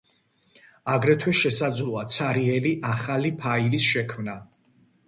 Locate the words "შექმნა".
3.93-4.43